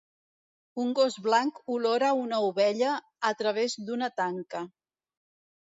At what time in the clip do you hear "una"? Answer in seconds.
2.23-2.41